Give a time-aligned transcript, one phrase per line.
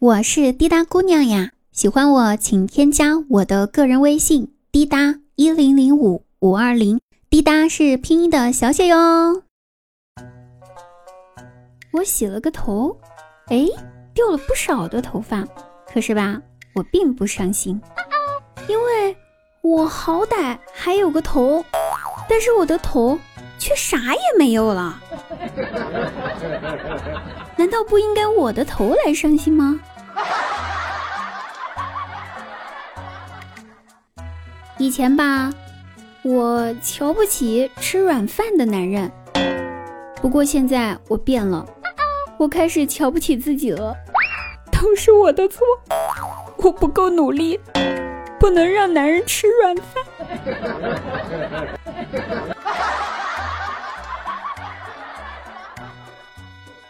[0.00, 9.42] 我是滴答姑娘呀，喜欢我请添加我的个人微信滴答一零零五五二零，滴答是拼音的小写哟。
[11.92, 12.96] 我洗了个头，
[13.48, 13.66] 哎，
[14.14, 15.46] 掉了不少的头发，
[15.92, 16.40] 可是吧，
[16.74, 17.78] 我并不伤心，
[18.68, 19.14] 因为
[19.60, 21.62] 我好歹还有个头，
[22.26, 23.18] 但是我的头
[23.58, 24.98] 却啥也没有了。
[27.58, 29.78] 难道不应该我的头来伤心吗？
[34.80, 35.52] 以前吧，
[36.22, 39.12] 我瞧不起吃软饭的男人。
[40.22, 41.66] 不过现在我变了，
[42.38, 43.94] 我开始瞧不起自己了。
[44.72, 45.62] 都是我的错，
[46.56, 47.60] 我不够努力，
[48.38, 50.02] 不能让男人吃软饭。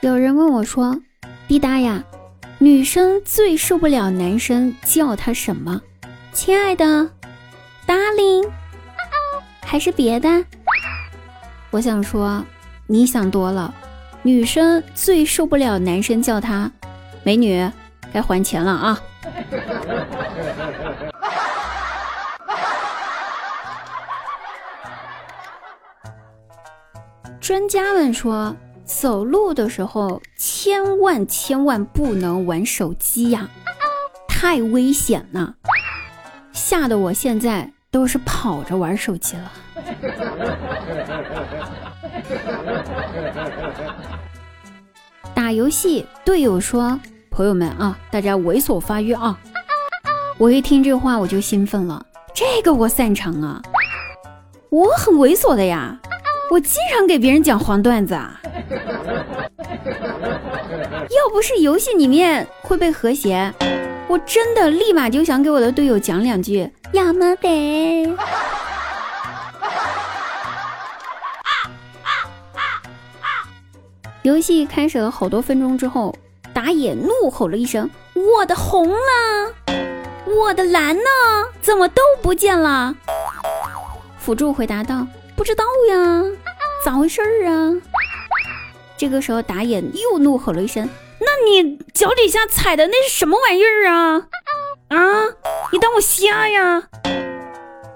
[0.02, 1.00] 有人问我说
[1.46, 2.02] ：“滴答呀，
[2.58, 5.80] 女生最受不了男生叫她什么？
[6.32, 7.08] 亲爱的。”
[7.96, 8.44] 阿玲
[9.62, 10.28] 还是别的？
[11.70, 12.44] 我想说，
[12.86, 13.74] 你想多了。
[14.22, 16.70] 女生最受不了男生叫她
[17.22, 17.70] 美女，
[18.12, 19.00] 该还钱了啊！
[27.40, 33.48] 专家们说，走路的时候千万千万不能玩手机呀，
[34.28, 35.54] 太危险了，
[36.52, 37.72] 吓得我现在。
[37.90, 39.52] 都是跑着玩手机了。
[45.34, 46.98] 打游戏，队友说
[47.30, 49.38] ：“朋友们啊，大家猥琐发育啊！”
[50.38, 53.62] 我一听这话我就兴奋了，这个我擅长啊，
[54.70, 55.98] 我很猥琐的呀，
[56.50, 58.40] 我经常给别人讲黄段子啊。
[59.88, 63.52] 要不是游戏里面会被和谐，
[64.08, 66.70] 我真的立马就想给我的队友讲两句。
[66.92, 68.16] 要么得。
[74.22, 76.14] 游戏开始了好多分钟之后，
[76.52, 79.74] 打野怒吼了一声：“我的红呢？
[80.26, 81.02] 我的蓝呢？
[81.60, 82.94] 怎么都不见了？”
[84.18, 85.06] 辅助回答道
[85.36, 86.24] ：“不知道呀，
[86.84, 87.72] 咋回事儿啊？”
[88.98, 91.05] 这个时候打野又怒吼了一声：“那
[91.44, 94.28] 你脚底下踩的那是什么玩意儿啊？”
[94.88, 94.96] 啊！
[95.72, 96.82] 你当我瞎呀？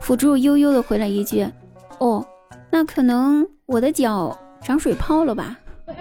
[0.00, 1.50] 辅助悠悠的回了一句
[1.98, 2.26] ：“哦，
[2.70, 5.56] 那可能我的脚长水泡了吧。”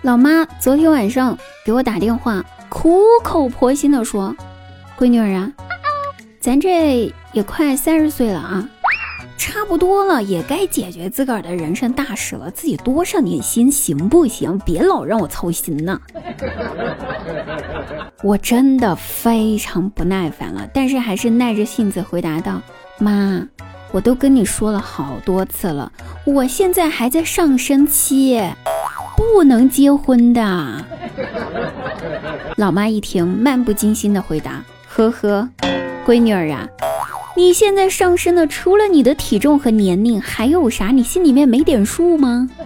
[0.00, 4.34] 老妈昨天晚上给我打电话，苦口婆心的说
[4.98, 5.52] ：“闺女儿啊，
[6.40, 8.66] 咱这也快三十岁了啊。”
[9.44, 14.56] 差不多了，也该解决自个儿的人生大事了，自己多上点心行不行？
[14.60, 16.00] 别老让我操心呢！
[18.22, 22.62] 我真的非常不耐烦了，但是还是耐着性子回答道
[23.00, 23.44] ：“妈，
[23.90, 25.90] 我都跟你说了好多次了，
[26.24, 28.40] 我现在还在上升期，
[29.16, 30.84] 不能结婚的。”
[32.56, 35.48] 老妈一听，漫不经心的回答：“呵呵，
[36.06, 36.64] 闺女儿啊。”
[37.34, 40.88] 你现在上升的除了你的体重和年龄，还有啥？
[40.88, 42.48] 你心里面没点数吗？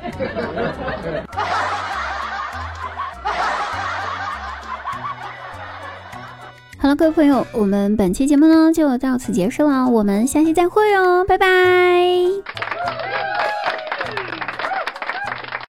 [6.79, 11.47] 好了，各位朋友，我们本期节目呢就到此结束了，我们下期再会哦，拜拜。